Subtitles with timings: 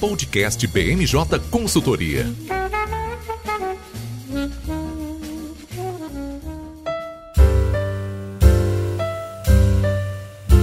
[0.00, 2.24] Podcast BMJ Consultoria.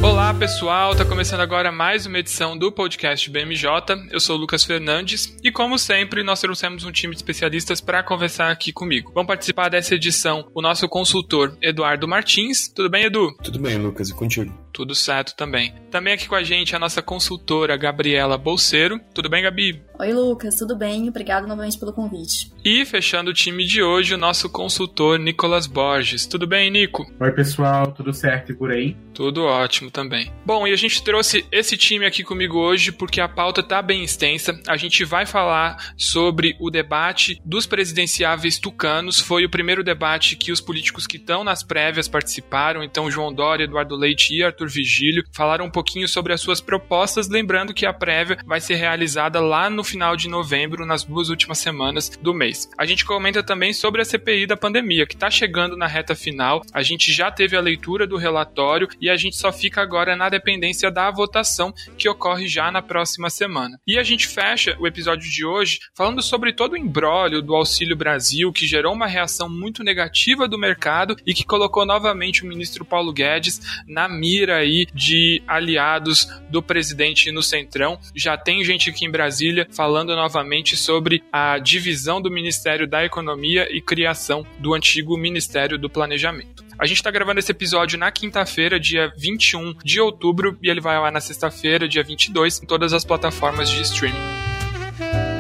[0.02, 3.70] Olá pessoal, tá começando agora mais uma edição do podcast BMJ.
[4.10, 8.02] Eu sou o Lucas Fernandes e, como sempre, nós trouxemos um time de especialistas para
[8.02, 9.12] conversar aqui comigo.
[9.14, 12.68] Vão participar dessa edição o nosso consultor Eduardo Martins.
[12.68, 13.38] Tudo bem, Edu?
[13.44, 14.52] Tudo bem, Lucas, e contigo?
[14.78, 15.74] Tudo certo também.
[15.90, 19.02] Também aqui com a gente a nossa consultora Gabriela Bolseiro.
[19.12, 19.82] Tudo bem, Gabi?
[20.00, 21.10] Oi, Lucas, tudo bem?
[21.10, 22.52] Obrigado novamente pelo convite.
[22.64, 26.28] E fechando o time de hoje, o nosso consultor Nicolas Borges.
[26.28, 27.12] Tudo bem, Nico?
[27.20, 28.96] Oi, pessoal, tudo certo e por aí?
[29.16, 30.32] Tudo ótimo também.
[30.46, 34.04] Bom, e a gente trouxe esse time aqui comigo hoje porque a pauta tá bem
[34.04, 34.62] extensa.
[34.68, 39.20] A gente vai falar sobre o debate dos presidenciáveis tucanos.
[39.20, 42.84] Foi o primeiro debate que os políticos que estão nas prévias participaram.
[42.84, 47.30] Então, João Dória, Eduardo Leite e Arthur Vigílio falaram um pouquinho sobre as suas propostas,
[47.30, 51.58] lembrando que a prévia vai ser realizada lá no final de novembro, nas duas últimas
[51.58, 52.70] semanas do mês.
[52.78, 56.62] A gente comenta também sobre a CPI da pandemia, que está chegando na reta final.
[56.74, 60.30] A gente já teve a leitura do relatório e a gente só fica agora na
[60.30, 63.80] dependência da votação que ocorre já na próxima semana.
[63.88, 67.96] E a gente fecha o episódio de hoje falando sobre todo o embrólio do Auxílio
[67.96, 72.86] Brasil, que gerou uma reação muito negativa do mercado e que colocou novamente o ministro
[72.86, 78.00] Paulo Guedes na mira aí de aliados do presidente no Centrão.
[78.16, 83.68] Já tem gente aqui em Brasília falando novamente sobre a divisão do Ministério da Economia
[83.70, 86.66] e criação do antigo Ministério do Planejamento.
[86.80, 91.00] A gente está gravando esse episódio na quinta-feira, dia 21 de outubro, e ele vai
[91.00, 94.47] lá na sexta-feira, dia 22, em todas as plataformas de streaming.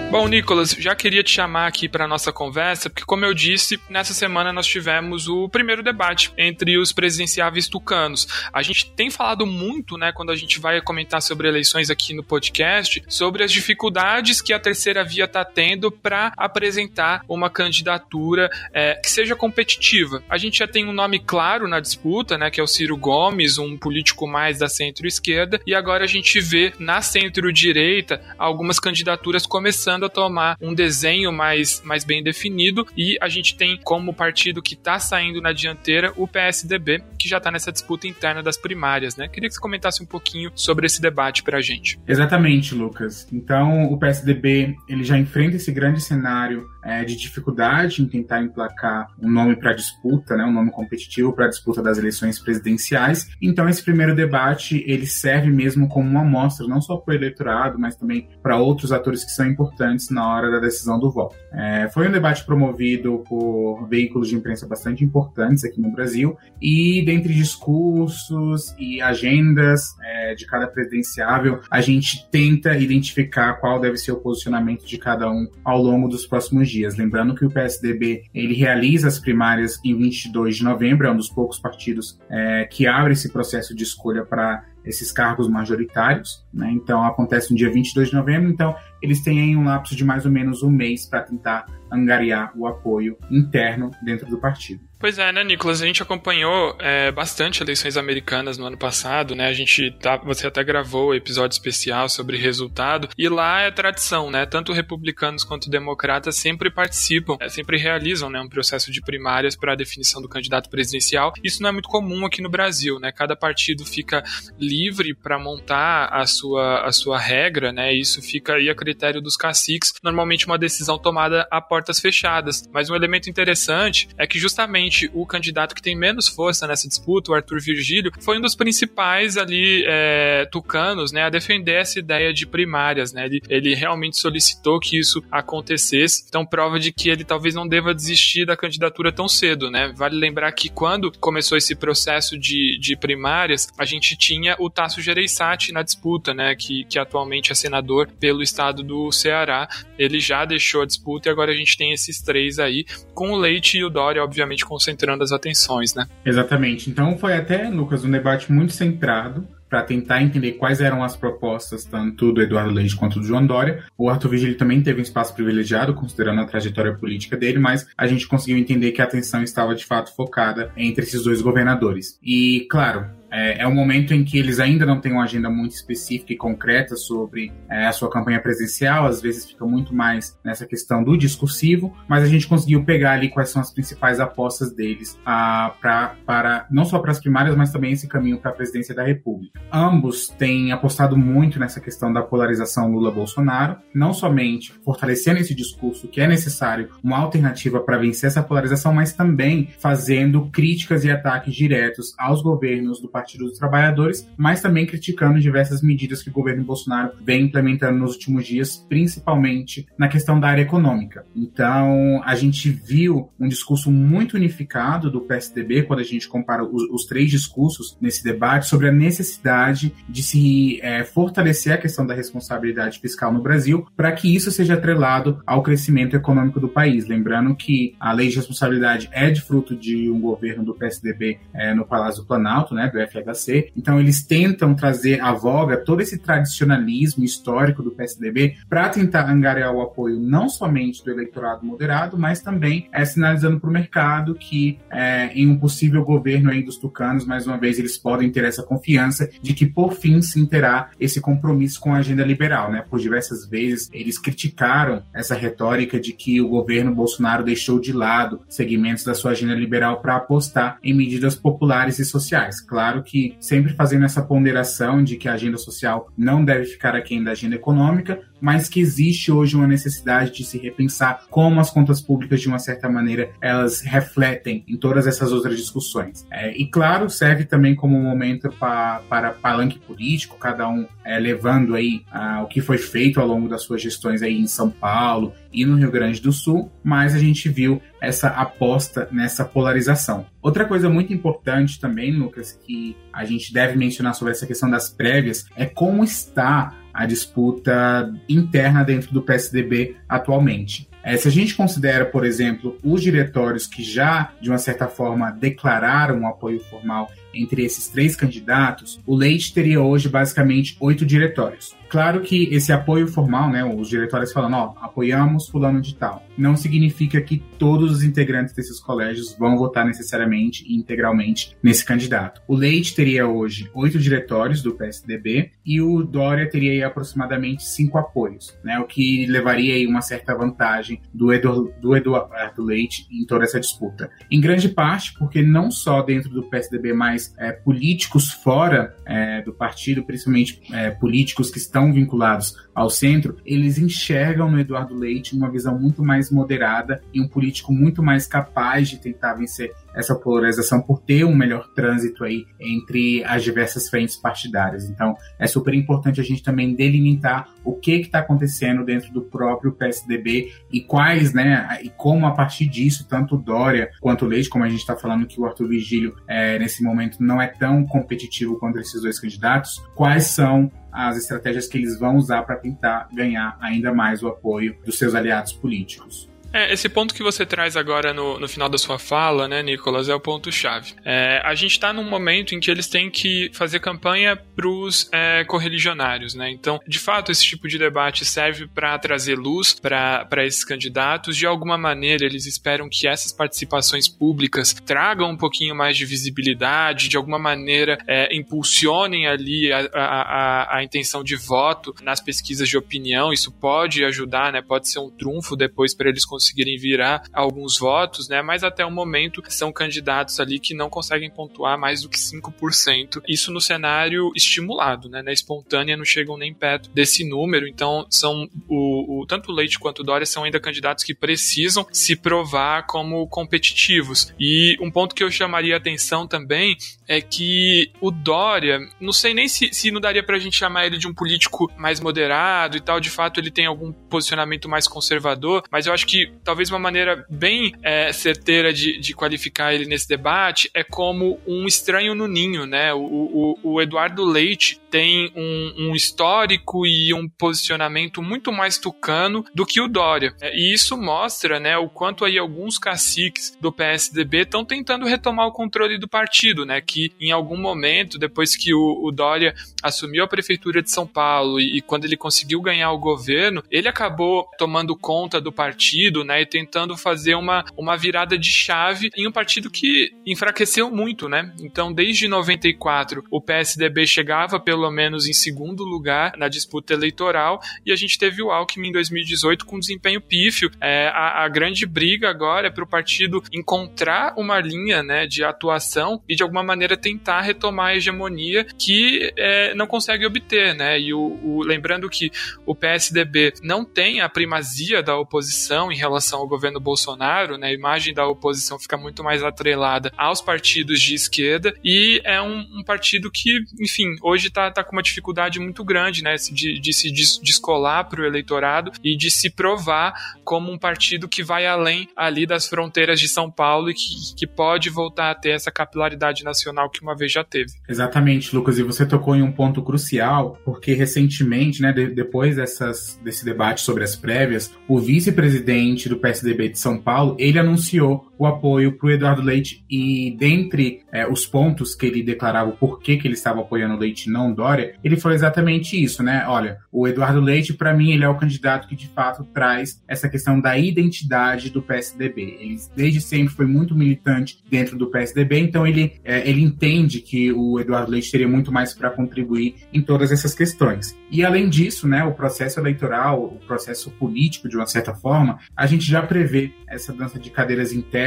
[0.09, 4.14] Bom, Nicolas, já queria te chamar aqui para nossa conversa, porque, como eu disse, nessa
[4.14, 8.25] semana nós tivemos o primeiro debate entre os presidenciáveis tucanos.
[8.53, 12.23] A gente tem falado muito, né, quando a gente vai comentar sobre eleições aqui no
[12.23, 18.95] podcast, sobre as dificuldades que a terceira via está tendo para apresentar uma candidatura é,
[18.95, 20.23] que seja competitiva.
[20.30, 23.58] A gente já tem um nome claro na disputa, né, que é o Ciro Gomes,
[23.58, 29.96] um político mais da centro-esquerda, e agora a gente vê na centro-direita algumas candidaturas começando
[30.05, 34.73] a tomar um desenho mais, mais bem definido e a gente tem como partido que
[34.73, 39.27] está saindo na dianteira o PSDB, que já está nessa disputa interna das primárias, né?
[39.27, 41.99] Queria que você comentasse um pouquinho sobre esse debate para a gente.
[42.08, 43.27] Exatamente, Lucas.
[43.31, 49.08] Então, o PSDB ele já enfrenta esse grande cenário é, de dificuldade em tentar emplacar
[49.21, 50.45] um nome para disputa, né?
[50.45, 53.27] Um nome competitivo para a disputa das eleições presidenciais.
[53.41, 57.77] Então, esse primeiro debate ele serve mesmo como uma amostra, não só para o eleitorado,
[57.77, 61.36] mas também para outros atores que são importantes na hora da decisão do voto.
[61.52, 67.03] É, foi um debate promovido por veículos de imprensa bastante importantes aqui no Brasil e
[67.05, 74.11] dentre discursos e agendas é, de cada presidenciável, a gente tenta identificar qual deve ser
[74.11, 76.97] o posicionamento de cada um ao longo dos próximos dias.
[76.97, 81.30] Lembrando que o PSDB ele realiza as primárias em 22 de novembro, é um dos
[81.30, 86.71] poucos partidos é, que abre esse processo de escolha para esses cargos majoritários, né?
[86.71, 90.25] Então acontece no dia 22 de novembro, então eles têm aí um lapso de mais
[90.25, 94.86] ou menos um mês para tentar angariar o apoio interno dentro do partido.
[94.99, 95.80] Pois é, né, Nicolas?
[95.81, 99.47] A gente acompanhou é, bastante eleições americanas no ano passado, né?
[99.47, 104.47] A gente tá, você até gravou episódio especial sobre resultado e lá é tradição, né?
[104.47, 109.73] Tanto republicanos quanto democratas sempre participam, é, sempre realizam, né, um processo de primárias para
[109.73, 111.31] a definição do candidato presidencial.
[111.43, 113.11] Isso não é muito comum aqui no Brasil, né?
[113.11, 114.23] Cada partido fica
[114.59, 117.93] livre para montar a sua a sua regra, né?
[117.93, 119.93] Isso fica aí a critério dos caciques.
[120.02, 122.67] Normalmente uma decisão tomada a portas fechadas.
[122.71, 127.31] Mas um elemento interessante é que justamente o candidato que tem menos força nessa disputa,
[127.31, 132.33] o Arthur Virgílio, foi um dos principais ali é, tucanos, né, a defender essa ideia
[132.33, 133.25] de primárias, né?
[133.25, 136.25] Ele, ele realmente solicitou que isso acontecesse.
[136.27, 139.94] Então prova de que ele talvez não deva desistir da candidatura tão cedo, né?
[139.95, 145.01] Vale lembrar que quando começou esse processo de, de primárias, a gente tinha o Tasso
[145.01, 146.56] Gereissati na disputa, né?
[146.56, 149.67] Que, que atualmente é senador pelo estado do Ceará.
[149.97, 153.38] Ele já deixou a disputa e agora a gente tem esses três aí, com o
[153.38, 156.07] Leite e o Dória, obviamente, com concentrando as atenções, né?
[156.24, 156.89] Exatamente.
[156.89, 161.83] Então foi até, Lucas, um debate muito centrado para tentar entender quais eram as propostas,
[161.83, 163.83] tanto do Eduardo Leite quanto do João Dória.
[163.97, 168.07] O Arthur Vigili também teve um espaço privilegiado, considerando a trajetória política dele, mas a
[168.07, 172.18] gente conseguiu entender que a atenção estava de fato focada entre esses dois governadores.
[172.24, 175.71] E, claro, é, é um momento em que eles ainda não têm uma agenda muito
[175.74, 180.65] específica e concreta sobre é, a sua campanha presidencial, às vezes fica muito mais nessa
[180.65, 185.19] questão do discursivo, mas a gente conseguiu pegar ali quais são as principais apostas deles
[185.25, 188.95] a, pra, para não só para as primárias, mas também esse caminho para a presidência
[188.95, 189.59] da República.
[189.71, 196.21] Ambos têm apostado muito nessa questão da polarização Lula-Bolsonaro, não somente fortalecendo esse discurso que
[196.21, 202.13] é necessário uma alternativa para vencer essa polarização, mas também fazendo críticas e ataques diretos
[202.18, 207.13] aos governos do Partido dos Trabalhadores, mas também criticando diversas medidas que o governo Bolsonaro
[207.19, 211.25] vem implementando nos últimos dias, principalmente na questão da área econômica.
[211.35, 216.83] Então, a gente viu um discurso muito unificado do PSDB quando a gente compara os,
[216.91, 222.13] os três discursos nesse debate sobre a necessidade de se é, fortalecer a questão da
[222.13, 227.07] responsabilidade fiscal no Brasil para que isso seja atrelado ao crescimento econômico do país.
[227.07, 231.73] Lembrando que a lei de responsabilidade é de fruto de um governo do PSDB é,
[231.73, 233.71] no Palácio do Planalto, né, do FHC.
[233.75, 239.74] Então eles tentam trazer à voga todo esse tradicionalismo histórico do PSDB para tentar angariar
[239.74, 244.80] o apoio não somente do eleitorado moderado, mas também é, sinalizando para o mercado que
[244.92, 248.63] é, em um possível governo aí dos tucanos, mais uma vez, eles podem ter essa
[248.63, 252.83] confiança de que por fim se terá esse compromisso com a agenda liberal, né?
[252.89, 258.42] Por diversas vezes eles criticaram essa retórica de que o governo Bolsonaro deixou de lado
[258.48, 262.62] segmentos da sua agenda liberal para apostar em medidas populares e sociais.
[262.62, 267.23] Claro que sempre fazendo essa ponderação de que a agenda social não deve ficar aquém
[267.23, 272.01] da agenda econômica, mas que existe hoje uma necessidade de se repensar como as contas
[272.01, 276.25] públicas, de uma certa maneira, elas refletem em todas essas outras discussões.
[276.31, 281.19] É, e claro, serve também como um momento pra, para palanque político, cada um é,
[281.19, 284.69] levando aí ah, o que foi feito ao longo das suas gestões aí em São
[284.69, 290.25] Paulo e no Rio Grande do Sul, mas a gente viu essa aposta nessa polarização.
[290.42, 294.89] Outra coisa muito importante também, Lucas, que a gente deve mencionar sobre essa questão das
[294.89, 300.89] prévias é como está a disputa interna dentro do PSDB atualmente.
[301.03, 305.29] É, se a gente considera, por exemplo, os diretórios que já, de uma certa forma,
[305.31, 311.76] declararam um apoio formal entre esses três candidatos, o Leite teria hoje basicamente oito diretórios.
[311.89, 316.56] Claro que esse apoio formal, né, os diretórios falando, ó, apoiamos fulano de tal, não
[316.56, 322.42] significa que todos os integrantes desses colégios vão votar necessariamente e integralmente nesse candidato.
[322.48, 327.98] O Leite teria hoje oito diretórios do PSDB e o Dória teria aí aproximadamente cinco
[327.98, 333.25] apoios, né, o que levaria aí uma certa vantagem do, Edu, do Eduardo Leite em
[333.25, 334.10] toda essa disputa.
[334.30, 339.54] Em grande parte porque não só dentro do PSDB, mas é, políticos fora é, do
[339.54, 345.50] partido, principalmente é, políticos que estão vinculados ao centro, eles enxergam no Eduardo Leite uma
[345.50, 350.81] visão muito mais moderada e um político muito mais capaz de tentar vencer essa polarização
[350.81, 354.89] por ter um melhor trânsito aí entre as diversas frentes partidárias.
[354.89, 359.71] Então, é super importante a gente também delimitar o que está acontecendo dentro do próprio
[359.71, 364.69] PSDB e quais, né, e como a partir disso, tanto Dória quanto Leite, como a
[364.69, 368.81] gente está falando que o Arthur Vigílio é, nesse momento não é tão competitivo contra
[368.81, 373.93] esses dois candidatos, quais são as estratégias que eles vão usar para tentar ganhar ainda
[373.93, 376.29] mais o apoio dos seus aliados políticos.
[376.53, 380.09] É, esse ponto que você traz agora no, no final da sua fala, né, Nicolas,
[380.09, 380.94] é o ponto-chave.
[381.03, 385.09] É, a gente está num momento em que eles têm que fazer campanha para os
[385.11, 386.49] é, correligionários, né?
[386.49, 391.35] Então, de fato, esse tipo de debate serve para trazer luz para esses candidatos.
[391.35, 397.09] De alguma maneira, eles esperam que essas participações públicas tragam um pouquinho mais de visibilidade,
[397.09, 402.67] de alguma maneira é, impulsionem ali a, a, a, a intenção de voto nas pesquisas
[402.69, 403.33] de opinião.
[403.33, 404.61] Isso pode ajudar, né?
[404.61, 406.37] Pode ser um trunfo depois para eles conseguirem
[406.79, 408.41] virar alguns votos, né?
[408.41, 413.22] Mas até o momento são candidatos ali que não conseguem pontuar mais do que 5%.
[413.27, 415.22] Isso no cenário estimulado, né?
[415.22, 417.67] Na espontânea não chegam nem perto desse número.
[417.67, 421.86] Então são o, o tanto o Leite quanto o Dória são ainda candidatos que precisam
[421.91, 424.34] se provar como competitivos.
[424.39, 426.77] E um ponto que eu chamaria atenção também
[427.08, 430.98] é que o Dória, não sei nem se, se não daria pra gente chamar ele
[430.98, 435.63] de um político mais moderado e tal, de fato ele tem algum posicionamento mais conservador,
[435.72, 440.07] mas eu acho que talvez uma maneira bem é, certeira de, de, qualificar ele nesse
[440.07, 442.93] debate é como um estranho no ninho, né?
[442.93, 449.43] O, o, o Eduardo Leite tem um, um, histórico e um posicionamento muito mais tucano
[449.53, 450.34] do que o Dória.
[450.41, 455.48] É, e isso mostra, né, o quanto aí alguns caciques do PSDB estão tentando retomar
[455.48, 456.81] o controle do partido, né?
[456.81, 459.53] Que em algum momento, depois que o, o Dória
[459.84, 463.88] assumiu a prefeitura de São Paulo e, e quando ele conseguiu ganhar o governo, ele
[463.88, 469.09] acabou tomando conta do partido partido, né, e tentando fazer uma, uma virada de chave
[469.15, 471.53] em um partido que enfraqueceu muito, né?
[471.59, 477.91] Então, desde 94, o PSDB chegava pelo menos em segundo lugar na disputa eleitoral e
[477.91, 480.71] a gente teve o Alckmin em 2018 com desempenho pífio.
[480.81, 485.43] É, a, a grande briga agora é para o partido encontrar uma linha, né, de
[485.43, 491.00] atuação e de alguma maneira tentar retomar a hegemonia que é, não consegue obter, né?
[491.00, 492.31] E o, o, lembrando que
[492.65, 496.06] o PSDB não tem a primazia da oposição em relação
[496.39, 497.67] ao governo Bolsonaro, né?
[497.67, 502.59] A imagem da oposição fica muito mais atrelada aos partidos de esquerda e é um,
[502.79, 506.35] um partido que, enfim, hoje está tá com uma dificuldade muito grande, né?
[506.51, 511.43] De, de se descolar para o eleitorado e de se provar como um partido que
[511.43, 515.51] vai além ali das fronteiras de São Paulo e que, que pode voltar a ter
[515.51, 517.71] essa capilaridade nacional que uma vez já teve.
[517.87, 523.19] Exatamente, Lucas, e você tocou em um ponto crucial, porque recentemente, né, de, depois dessas,
[523.23, 528.46] desse debate sobre as prévias, o vice-presidente do PSDB de São Paulo, ele anunciou o
[528.46, 533.17] apoio para o Eduardo Leite e dentre é, os pontos que ele declarava o porquê
[533.17, 536.46] que ele estava apoiando o Leite não Dória, ele falou exatamente isso, né?
[536.48, 540.29] Olha, o Eduardo Leite, para mim, ele é o candidato que de fato traz essa
[540.29, 542.58] questão da identidade do PSDB.
[542.60, 547.51] Ele desde sempre foi muito militante dentro do PSDB, então ele, é, ele entende que
[547.51, 551.15] o Eduardo Leite teria muito mais para contribuir em todas essas questões.
[551.29, 555.86] E além disso, né, o processo eleitoral, o processo político, de uma certa forma, a
[555.86, 558.26] gente já prevê essa dança de cadeiras internas,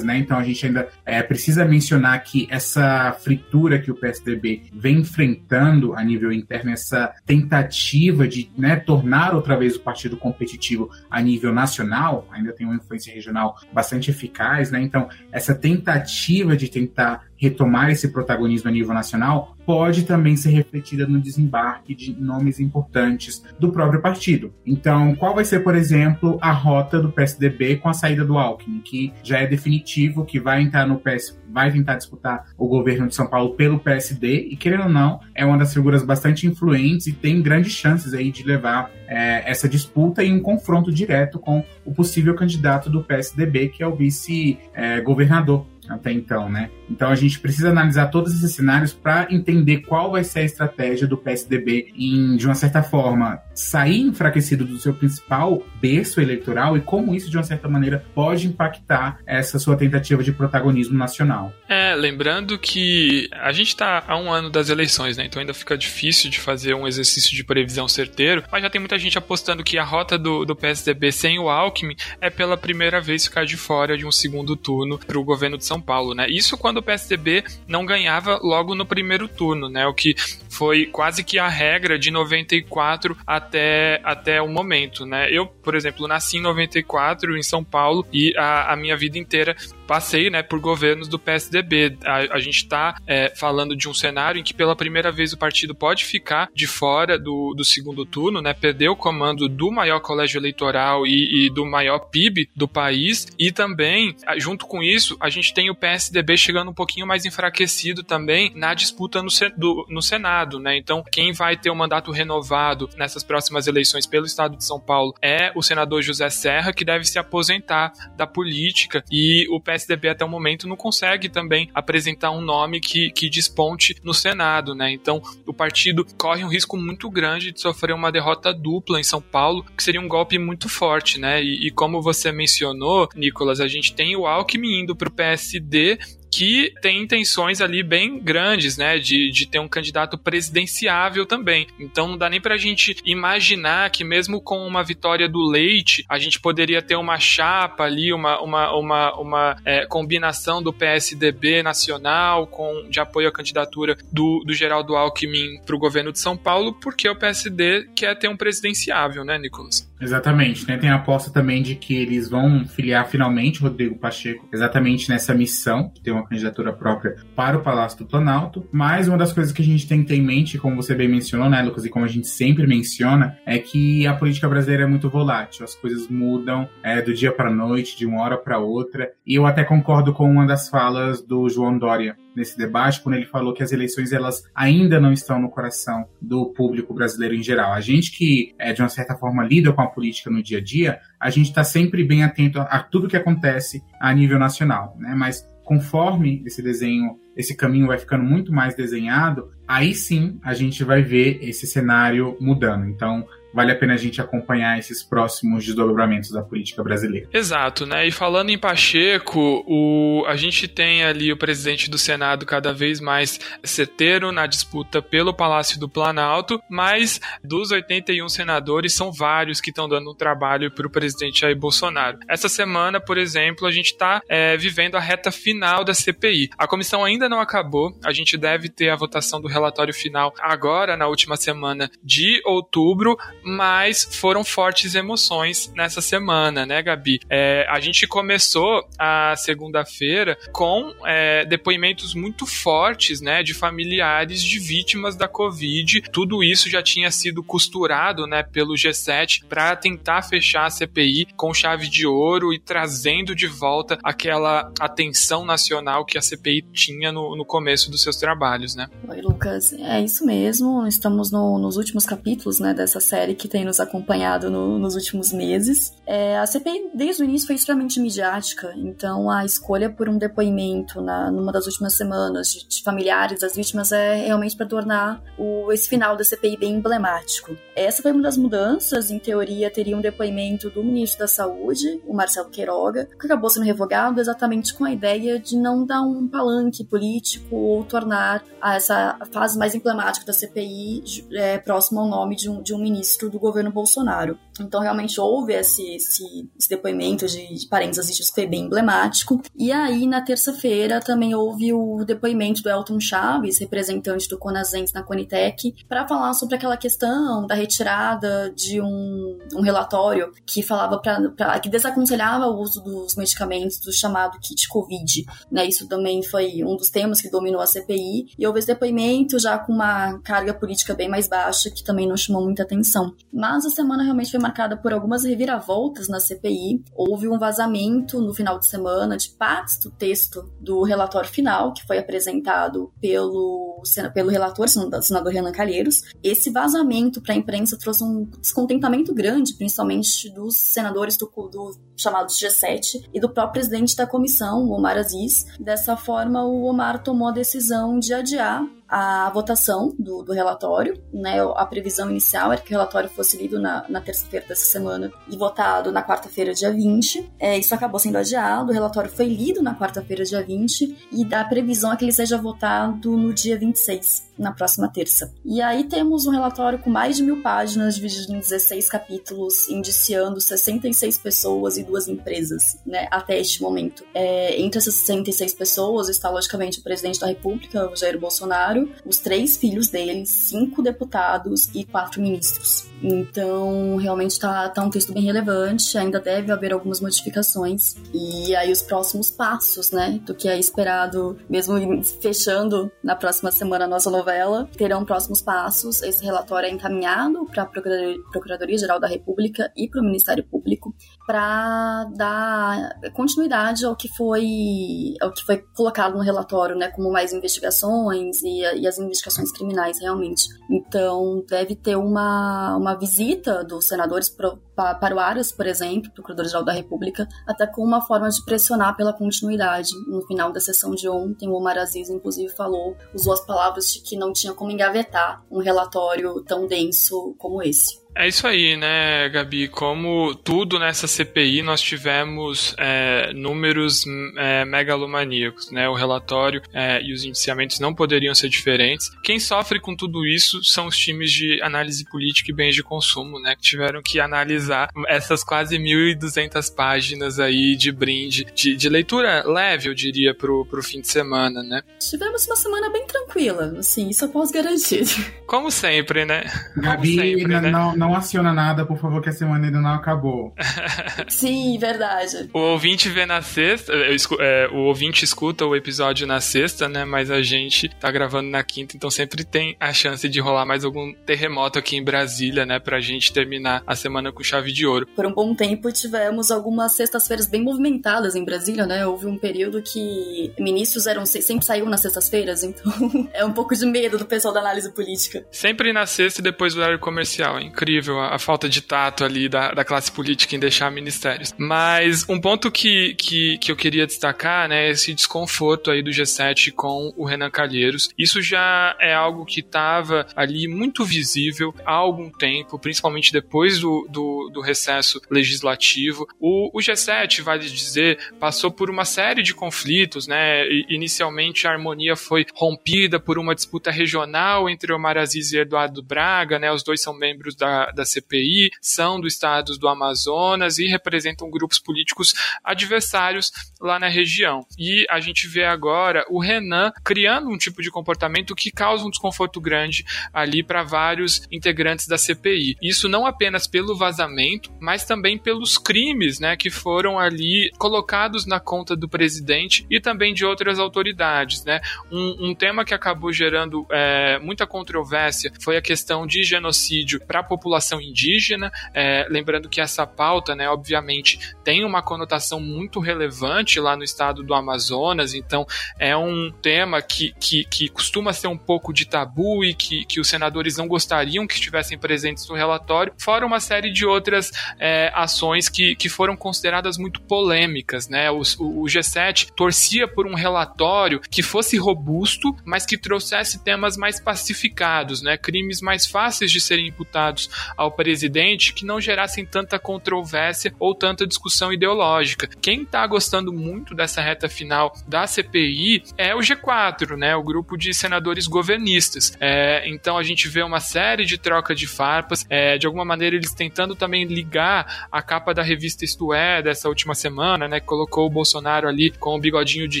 [0.02, 0.18] né?
[0.18, 5.94] Então a gente ainda é, precisa mencionar que essa fritura que o PSDB vem enfrentando
[5.94, 11.52] a nível interno, essa tentativa de né, tornar outra vez o partido competitivo a nível
[11.52, 14.80] nacional, ainda tem uma influência regional bastante eficaz, né?
[14.80, 21.06] Então essa tentativa de tentar retomar esse protagonismo a nível nacional pode também ser refletida
[21.06, 24.52] no desembarque de nomes importantes do próprio partido.
[24.66, 28.80] Então, qual vai ser, por exemplo, a rota do PSDB com a saída do Alckmin,
[28.80, 33.14] que já é definitivo, que vai entrar no PS, vai tentar disputar o governo de
[33.14, 37.12] São Paulo pelo PSD e querendo ou não, é uma das figuras bastante influentes e
[37.12, 41.94] tem grandes chances aí de levar é, essa disputa em um confronto direto com o
[41.94, 46.70] possível candidato do PSDB, que é o vice-governador é, até então, né?
[46.90, 51.06] Então a gente precisa analisar todos esses cenários para entender qual vai ser a estratégia
[51.06, 56.80] do PSDB em, de uma certa forma, sair enfraquecido do seu principal berço eleitoral e
[56.80, 61.52] como isso, de uma certa maneira, pode impactar essa sua tentativa de protagonismo nacional.
[61.68, 65.24] É, lembrando que a gente está há um ano das eleições, né?
[65.26, 68.98] Então ainda fica difícil de fazer um exercício de previsão certeiro, mas já tem muita
[68.98, 73.24] gente apostando que a rota do, do PSDB sem o Alckmin é pela primeira vez
[73.24, 76.26] ficar de fora de um segundo turno para o governo de São Paulo, né?
[76.28, 79.86] Isso quando o PSDB não ganhava logo no primeiro turno, né?
[79.86, 80.14] O que
[80.48, 85.28] foi quase que a regra de 94 até, até o momento, né?
[85.30, 89.54] Eu, por exemplo, nasci em 94 em São Paulo e a, a minha vida inteira
[89.86, 91.96] passei né, por governos do PSDB.
[92.04, 95.38] A, a gente está é, falando de um cenário em que pela primeira vez o
[95.38, 100.00] partido pode ficar de fora do, do segundo turno, né, perder o comando do maior
[100.00, 105.28] colégio eleitoral e, e, do maior PIB do país, e também, junto com isso, a
[105.28, 110.02] gente tem o PSDB chegando um pouquinho mais enfraquecido também na disputa no, do, no
[110.02, 110.58] Senado.
[110.58, 110.76] Né?
[110.76, 115.14] Então, quem vai ter o mandato renovado nessas próximas eleições pelo estado de São Paulo
[115.20, 120.08] é o senador José Serra, que deve se aposentar da política, e o PSDB PSDB
[120.08, 124.92] até o momento não consegue também apresentar um nome que, que desponte no Senado, né?
[124.92, 129.20] Então o partido corre um risco muito grande de sofrer uma derrota dupla em São
[129.20, 131.42] Paulo, que seria um golpe muito forte, né?
[131.42, 135.98] E, e como você mencionou, Nicolas, a gente tem o Alckmin indo para o PSD
[136.34, 141.68] que tem intenções ali bem grandes, né, de, de ter um candidato presidenciável também.
[141.78, 146.18] Então não dá nem pra gente imaginar que mesmo com uma vitória do Leite, a
[146.18, 152.48] gente poderia ter uma chapa ali, uma, uma, uma, uma é, combinação do PSDB nacional
[152.48, 156.72] com de apoio à candidatura do, do Geraldo Alckmin para o governo de São Paulo,
[156.72, 159.88] porque o PSD quer ter um presidenciável, né, Nicolas?
[160.00, 160.76] Exatamente, né?
[160.76, 165.90] Tem a aposta também de que eles vão filiar finalmente Rodrigo Pacheco exatamente nessa missão,
[165.94, 168.66] de ter uma candidatura própria para o Palácio do Planalto.
[168.72, 171.08] Mas uma das coisas que a gente tem que ter em mente, como você bem
[171.08, 174.86] mencionou, né, Lucas, e como a gente sempre menciona, é que a política brasileira é
[174.86, 175.64] muito volátil.
[175.64, 179.10] As coisas mudam é, do dia para noite, de uma hora para outra.
[179.26, 183.26] E eu até concordo com uma das falas do João Dória nesse debate, quando ele
[183.26, 187.72] falou que as eleições elas ainda não estão no coração do público brasileiro em geral.
[187.72, 190.62] A gente que, é, de uma certa forma, lida com a política no dia a
[190.62, 195.14] dia, a gente está sempre bem atento a, tudo que acontece a nível nacional, né?
[195.16, 200.84] Mas conforme esse desenho, esse caminho vai ficando muito mais desenhado, aí sim a gente
[200.84, 202.86] vai ver esse cenário mudando.
[202.86, 207.28] Então, vale a pena a gente acompanhar esses próximos desdobramentos da política brasileira.
[207.32, 208.06] Exato, né?
[208.06, 213.00] E falando em Pacheco, o, a gente tem ali o presidente do Senado cada vez
[213.00, 219.70] mais certeiro na disputa pelo Palácio do Planalto, mas dos 81 senadores, são vários que
[219.70, 222.18] estão dando um trabalho para o presidente Jair Bolsonaro.
[222.28, 226.50] Essa semana, por exemplo, a gente está é, vivendo a reta final da CPI.
[226.58, 230.96] A comissão ainda não acabou, a gente deve ter a votação do relatório final agora,
[230.96, 237.20] na última semana de outubro, mas foram fortes emoções nessa semana, né, Gabi?
[237.28, 244.58] É, a gente começou a segunda-feira com é, depoimentos muito fortes, né, de familiares de
[244.58, 246.02] vítimas da Covid.
[246.12, 251.52] Tudo isso já tinha sido costurado, né, pelo G7 para tentar fechar a CPI com
[251.52, 257.36] chave de ouro e trazendo de volta aquela atenção nacional que a CPI tinha no,
[257.36, 258.88] no começo dos seus trabalhos, né?
[259.08, 259.72] Oi, Lucas.
[259.72, 260.86] É isso mesmo.
[260.86, 265.32] Estamos no, nos últimos capítulos, né, dessa série que tem nos acompanhado no, nos últimos
[265.32, 265.92] meses.
[266.06, 268.72] É, a CPI, desde o início, foi extremamente midiática.
[268.76, 273.54] Então, a escolha por um depoimento na, numa das últimas semanas de, de familiares das
[273.54, 277.56] vítimas é realmente para tornar o, esse final da CPI bem emblemático.
[277.74, 279.10] Essa foi uma das mudanças.
[279.10, 283.64] Em teoria, teria um depoimento do ministro da Saúde, o Marcelo Queiroga, que acabou sendo
[283.64, 289.58] revogado exatamente com a ideia de não dar um palanque político ou tornar essa fase
[289.58, 293.70] mais emblemática da CPI é, próxima ao nome de um, de um ministro do governo
[293.70, 294.38] Bolsonaro.
[294.60, 299.40] Então, realmente houve esse, esse, esse depoimento de, de parentes assistidos que foi bem emblemático.
[299.56, 305.02] E aí, na terça-feira, também houve o depoimento do Elton Chaves, representante do Conazens na
[305.02, 311.58] Conitec, para falar sobre aquela questão da retirada de um, um relatório que falava para
[311.60, 315.24] que desaconselhava o uso dos medicamentos do chamado kit Covid.
[315.50, 315.66] Né?
[315.66, 318.34] Isso também foi um dos temas que dominou a CPI.
[318.38, 322.16] E houve esse depoimento já com uma carga política bem mais baixa, que também não
[322.16, 323.13] chamou muita atenção.
[323.32, 326.84] Mas a semana realmente foi marcada por algumas reviravoltas na CPI.
[326.94, 331.86] Houve um vazamento no final de semana de partes do texto do relatório final, que
[331.86, 336.02] foi apresentado pelo, pelo relator, senador Renan Calheiros.
[336.22, 342.28] Esse vazamento para a imprensa trouxe um descontentamento grande, principalmente dos senadores do, do chamado
[342.28, 345.44] G7 e do próprio presidente da comissão, Omar Aziz.
[345.58, 351.40] Dessa forma, o Omar tomou a decisão de adiar a votação do, do, relatório, né?
[351.56, 355.36] A previsão inicial era que o relatório fosse lido na, na terça-feira dessa semana e
[355.36, 357.32] votado na quarta-feira, dia 20.
[357.38, 361.44] É, isso acabou sendo adiado, o relatório foi lido na quarta-feira, dia 20, e a
[361.44, 365.32] previsão é que ele seja votado no dia 26, na próxima terça.
[365.44, 370.40] E aí temos um relatório com mais de mil páginas, dividido em 16 capítulos, indiciando
[370.40, 373.08] 66 pessoas e duas empresas, né?
[373.10, 374.04] Até este momento.
[374.14, 379.18] É, entre essas 66 pessoas está, logicamente, o presidente da República, o Jair Bolsonaro os
[379.18, 382.86] três filhos dele, cinco deputados e quatro ministros.
[383.02, 387.96] Então, realmente está tá um texto bem relevante, ainda deve haver algumas modificações.
[388.12, 393.84] E aí, os próximos passos, né, do que é esperado, mesmo fechando na próxima semana
[393.84, 396.02] a nossa novela, terão próximos passos.
[396.02, 400.94] Esse relatório é encaminhado para a Procuradoria-Geral da República e para o Ministério Público
[401.26, 407.32] para dar continuidade ao que foi ao que foi colocado no relatório, né, como mais
[407.32, 410.48] investigações e, e as investigações criminais realmente.
[410.70, 416.64] Então deve ter uma, uma visita dos senadores pro, para o Aras, por exemplo, Procurador-Geral
[416.64, 419.90] da República, até com uma forma de pressionar pela continuidade.
[420.06, 424.00] No final da sessão de ontem, o Omar Aziz, inclusive, falou, usou as palavras de
[424.00, 428.03] que não tinha como engavetar um relatório tão denso como esse.
[428.16, 429.66] É isso aí, né, Gabi?
[429.66, 434.04] Como tudo nessa CPI, nós tivemos é, números
[434.36, 435.88] é, megalomaníacos, né?
[435.88, 439.10] O relatório é, e os indiciamentos não poderiam ser diferentes.
[439.22, 443.40] Quem sofre com tudo isso são os times de análise política e bens de consumo,
[443.40, 443.56] né?
[443.56, 449.88] Que tiveram que analisar essas quase 1.200 páginas aí de brinde, de, de, leitura leve,
[449.88, 451.82] eu diria, pro, pro fim de semana, né?
[451.98, 455.04] Tivemos uma semana bem tranquila, assim, isso eu posso garantir.
[455.46, 456.44] Como sempre, né?
[456.76, 457.72] Gabi, sempre, né?
[458.03, 460.54] não não aciona nada, por favor, que a semana ainda não acabou.
[461.26, 462.50] Sim, verdade.
[462.52, 463.92] O ouvinte vê na sexta,
[464.40, 467.06] é, o ouvinte escuta o episódio na sexta, né?
[467.06, 470.84] Mas a gente tá gravando na quinta, então sempre tem a chance de rolar mais
[470.84, 472.78] algum terremoto aqui em Brasília, né?
[472.78, 475.06] Pra gente terminar a semana com chave de ouro.
[475.16, 479.06] Por um bom tempo tivemos algumas sextas-feiras bem movimentadas em Brasília, né?
[479.06, 482.92] Houve um período que ministros eram sempre saíam nas sextas-feiras, então
[483.32, 485.46] é um pouco de medo do pessoal da análise política.
[485.50, 489.24] Sempre na sexta e depois do horário comercial, é incrível a, a falta de tato
[489.24, 491.54] ali da, da, classe política em deixar ministérios.
[491.58, 496.10] Mas um ponto que, que, que eu queria destacar, né, é esse desconforto aí do
[496.10, 498.08] G7 com o Renan Calheiros.
[498.18, 504.06] Isso já é algo que estava ali muito visível há algum tempo, principalmente depois do,
[504.10, 506.26] do, do recesso legislativo.
[506.40, 510.66] O, o G7, vale dizer, passou por uma série de conflitos, né?
[510.88, 516.58] Inicialmente a harmonia foi rompida por uma disputa regional entre Omar Aziz e Eduardo Braga,
[516.58, 516.70] né?
[516.72, 521.78] Os dois são membros da, da CPI, são do estado do Amazonas e representam grupos
[521.78, 524.66] políticos adversários lá na região.
[524.78, 529.10] E a gente vê agora o Renan criando um tipo de comportamento que causa um
[529.10, 532.76] desconforto grande ali para vários integrantes da CPI.
[532.82, 538.60] Isso não apenas pelo vazamento, mas também pelos crimes, né, que foram ali colocados na
[538.60, 541.80] conta do presidente e também de outras autoridades, né.
[542.10, 547.40] Um, um tema que acabou gerando é, muita controvérsia foi a questão de genocídio para
[547.40, 548.72] a população indígena.
[548.92, 554.42] É, lembrando que essa pauta, né, obviamente, tem uma conotação muito relevante lá no estado
[554.42, 555.66] do Amazonas, então
[555.98, 560.20] é um tema que, que, que costuma ser um pouco de tabu e que, que
[560.20, 565.10] os senadores não gostariam que estivessem presentes no relatório, fora uma série de outras é,
[565.14, 568.08] ações que, que foram consideradas muito polêmicas.
[568.08, 568.30] Né?
[568.30, 574.20] O, o G7 torcia por um relatório que fosse robusto, mas que trouxesse temas mais
[574.20, 575.36] pacificados, né?
[575.36, 581.26] crimes mais fáceis de serem imputados ao presidente, que não gerassem tanta controvérsia ou tanta
[581.26, 582.48] discussão ideológica.
[582.60, 587.34] Quem está gostando muito dessa reta final da CPI é o G4, né?
[587.36, 589.36] o grupo de senadores governistas.
[589.40, 593.36] É, então a gente vê uma série de troca de farpas, é, de alguma maneira
[593.36, 597.86] eles tentando também ligar a capa da revista Isto É dessa última semana, né, que
[597.86, 600.00] colocou o Bolsonaro ali com o bigodinho de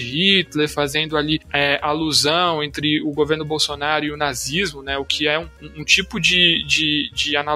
[0.00, 5.28] Hitler, fazendo ali é, alusão entre o governo Bolsonaro e o nazismo, né, o que
[5.28, 7.53] é um, um tipo de, de, de, analogia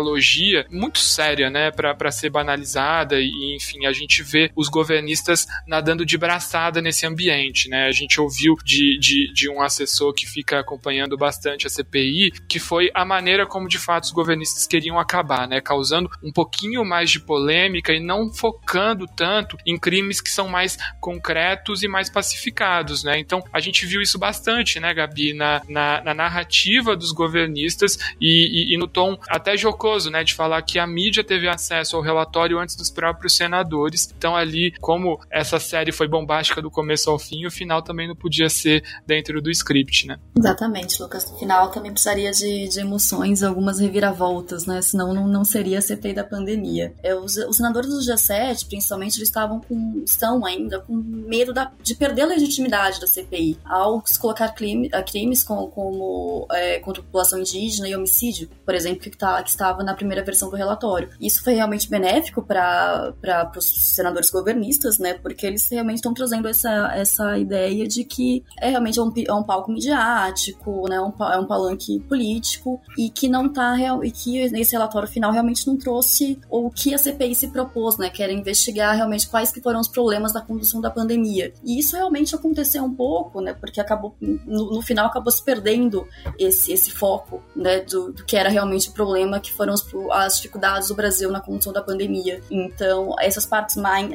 [0.71, 6.17] muito séria, né, para ser banalizada e, enfim, a gente vê os governistas nadando de
[6.17, 11.17] braçada nesse ambiente, né, a gente ouviu de, de, de um assessor que fica acompanhando
[11.17, 15.61] bastante a CPI, que foi a maneira como de fato os governistas queriam acabar, né,
[15.61, 20.77] causando um pouquinho mais de polêmica e não focando tanto em crimes que são mais
[21.01, 23.19] concretos e mais pacificados, né?
[23.19, 28.73] Então a gente viu isso bastante, né, Gabi, na, na, na narrativa dos governistas e,
[28.73, 32.03] e, e, no tom até jocoso, né, de falar que a mídia teve acesso ao
[32.03, 34.13] relatório antes dos próprios senadores.
[34.17, 38.17] Então ali, como essa série foi bombástica do começo ao fim, o final também não
[38.17, 40.19] podia ser dentro do script, né?
[40.37, 41.31] Exatamente, Lucas.
[41.31, 44.83] No final também precisaria de, de emoções, algumas reviravoltas, né?
[44.83, 46.93] Senão não, não seria a CPI da pandemia.
[47.03, 51.71] É, os, os senadores do G7, principalmente, eles estavam com, estão ainda com medo da,
[51.83, 57.01] de perder a legitimidade da CPI ao se colocar crime, crimes como, como é, contra
[57.01, 60.57] a população indígena e homicídio, por exemplo, que, tá, que estava na primeira versão do
[60.57, 61.11] relatório.
[61.21, 63.13] Isso foi realmente benéfico para
[63.57, 65.15] os senadores governistas, né?
[65.15, 69.43] Porque eles realmente estão trazendo essa, essa ideia de que é realmente um, é um
[69.43, 71.01] palco midiático, né?
[71.01, 75.31] Um, é um palanque político e que não tá real, e que nesse relatório final
[75.31, 78.09] realmente não trouxe o que a CPI se propôs, né?
[78.11, 81.53] Que era investigar realmente quais que foram os problemas da condução da pandemia.
[81.65, 83.53] E isso realmente aconteceu um pouco, né?
[83.53, 86.07] Porque acabou no, no final acabou se perdendo
[86.39, 87.81] esse, esse foco, né?
[87.81, 91.41] Do, do, que era realmente o problema, que foram os, as dificuldades do Brasil na
[91.41, 92.41] condução da pandemia.
[92.51, 94.09] Então essas partes mais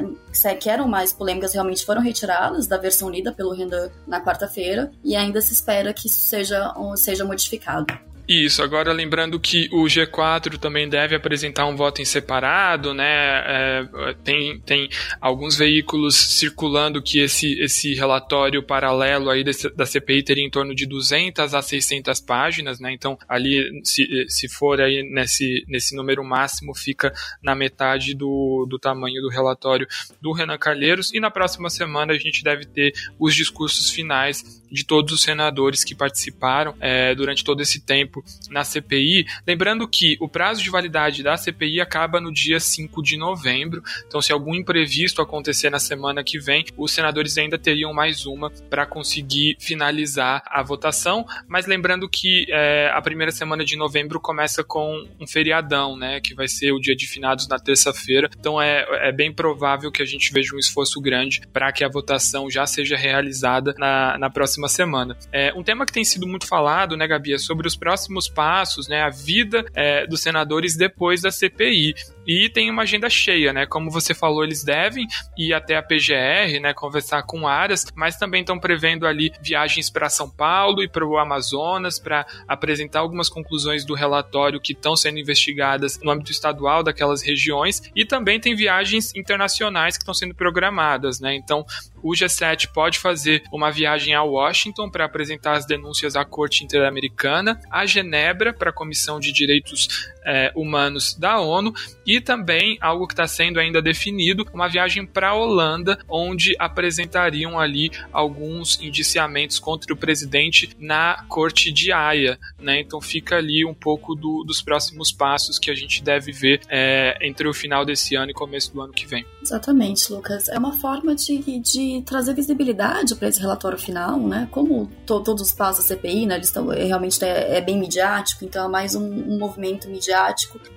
[0.60, 5.15] que eram mais polêmicas realmente foram retiradas da versão lida pelo Renan na quarta-feira e
[5.15, 7.93] ainda se espera que isso seja, seja modificado.
[8.27, 13.03] Isso, agora lembrando que o G4 também deve apresentar um voto em separado, né?
[13.05, 20.23] É, tem, tem alguns veículos circulando que esse, esse relatório paralelo aí desse, da CPI
[20.23, 22.93] teria em torno de 200 a 600 páginas, né?
[22.93, 28.79] Então, ali, se, se for aí nesse, nesse número máximo, fica na metade do, do
[28.79, 29.86] tamanho do relatório
[30.21, 31.13] do Renan Calheiros.
[31.13, 35.83] E na próxima semana a gente deve ter os discursos finais de todos os senadores
[35.83, 38.12] que participaram é, durante todo esse tempo
[38.49, 39.26] na CPI.
[39.45, 44.21] Lembrando que o prazo de validade da CPI acaba no dia 5 de novembro, então
[44.21, 48.86] se algum imprevisto acontecer na semana que vem, os senadores ainda teriam mais uma para
[48.86, 51.26] conseguir finalizar a votação.
[51.47, 56.34] Mas lembrando que é, a primeira semana de novembro começa com um feriadão, né, que
[56.34, 60.06] vai ser o dia de finados na terça-feira, então é, é bem provável que a
[60.06, 64.43] gente veja um esforço grande para que a votação já seja realizada na, na próxima
[64.43, 65.17] próxima semana.
[65.32, 68.87] É, um tema que tem sido muito falado, né, Gabi, é sobre os próximos passos,
[68.87, 71.95] né, a vida é, dos senadores depois da CPI.
[72.25, 73.65] E tem uma agenda cheia, né?
[73.65, 75.07] Como você falou, eles devem
[75.38, 80.09] ir até a PGR, né, conversar com áreas, mas também estão prevendo ali viagens para
[80.09, 85.19] São Paulo e para o Amazonas para apresentar algumas conclusões do relatório que estão sendo
[85.19, 91.19] investigadas no âmbito estadual daquelas regiões e também tem viagens internacionais que estão sendo programadas,
[91.19, 91.36] né?
[91.36, 91.65] Então,
[92.01, 97.59] o G7 pode fazer uma viagem a Washington para apresentar as denúncias à Corte Interamericana,
[97.71, 101.73] a Genebra para a Comissão de Direitos é, Humanos da ONU
[102.05, 107.59] e também algo que está sendo ainda definido, uma viagem para a Holanda, onde apresentariam
[107.59, 112.79] ali alguns indiciamentos contra o presidente na Corte de Haia, né?
[112.79, 117.17] Então fica ali um pouco do, dos próximos passos que a gente deve ver é,
[117.21, 119.25] entre o final desse ano e começo do ano que vem.
[119.41, 120.49] Exatamente, Lucas.
[120.49, 124.47] É uma forma de, de trazer visibilidade para esse relatório final, né?
[124.51, 126.36] Como to, todos os passos da CPI, né?
[126.36, 130.12] Eles estão realmente é, é, bem midiático, então é mais um, um movimento midiático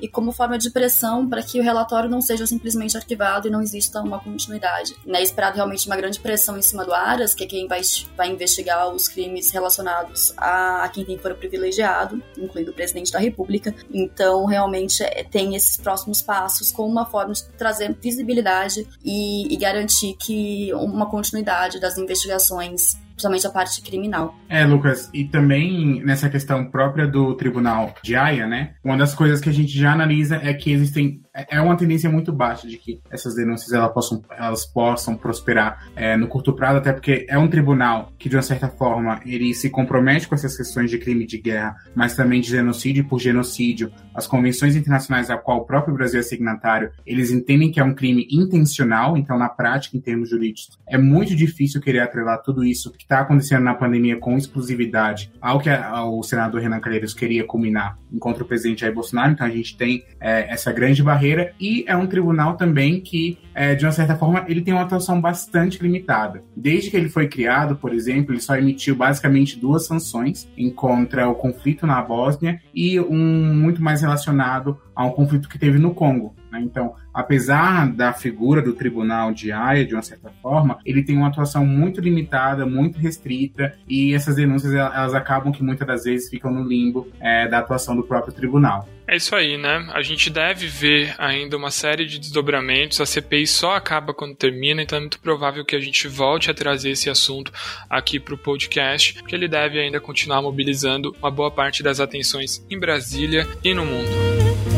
[0.00, 3.60] e como forma de pressão para que o relatório não seja simplesmente arquivado e não
[3.60, 4.96] exista uma continuidade.
[5.06, 7.80] É esperado realmente uma grande pressão em cima do Aras, que é quem vai,
[8.16, 13.18] vai investigar os crimes relacionados a, a quem tem foro privilegiado, incluindo o presidente da
[13.18, 13.74] República.
[13.92, 19.56] Então, realmente, é, tem esses próximos passos como uma forma de trazer visibilidade e, e
[19.56, 24.36] garantir que uma continuidade das investigações principalmente a parte criminal.
[24.48, 28.74] É, Lucas, e também nessa questão própria do tribunal de Haia, né?
[28.84, 32.10] Uma das coisas que a gente já analisa é que existem é, é uma tendência
[32.10, 36.78] muito baixa de que essas denúncias elas possam, elas possam prosperar é, no curto prazo,
[36.78, 40.56] até porque é um tribunal que, de uma certa forma, ele se compromete com essas
[40.56, 43.92] questões de crime de guerra, mas também de genocídio por genocídio.
[44.14, 47.94] As convenções internacionais a qual o próprio Brasil é signatário, eles entendem que é um
[47.94, 52.90] crime intencional, então, na prática, em termos jurídicos, é muito difícil querer atrelar tudo isso
[52.90, 57.98] que está acontecendo na pandemia com exclusividade ao que o senador Renan Calheiros queria culminar
[58.18, 59.32] contra o presidente Jair Bolsonaro.
[59.32, 63.38] Então, a gente tem é, essa grande barreira carreira e é um tribunal também que,
[63.54, 66.44] é, de uma certa forma, ele tem uma atuação bastante limitada.
[66.56, 71.34] Desde que ele foi criado, por exemplo, ele só emitiu basicamente duas sanções contra o
[71.34, 76.34] conflito na Bósnia e um muito mais relacionado a um conflito que teve no Congo.
[76.50, 76.60] Né?
[76.62, 81.28] Então, apesar da figura do tribunal de Haia, de uma certa forma, ele tem uma
[81.28, 86.52] atuação muito limitada, muito restrita, e essas denúncias elas acabam que muitas das vezes ficam
[86.52, 88.86] no limbo é, da atuação do próprio tribunal.
[89.08, 89.88] É isso aí, né?
[89.94, 93.00] A gente deve ver ainda uma série de desdobramentos.
[93.00, 96.54] A CPI só acaba quando termina, então é muito provável que a gente volte a
[96.54, 97.50] trazer esse assunto
[97.88, 102.62] aqui para o podcast, porque ele deve ainda continuar mobilizando uma boa parte das atenções
[102.68, 104.75] em Brasília e no mundo.